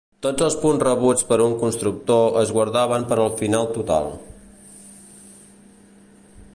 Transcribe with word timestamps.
Tots 0.25 0.43
els 0.43 0.55
punts 0.61 0.83
rebuts 0.85 1.25
per 1.31 1.37
un 1.43 1.53
constructor 1.63 2.39
es 2.41 2.53
guardaven 2.57 3.05
per 3.13 3.19
al 3.19 3.37
final 3.43 3.71
total. 3.77 4.11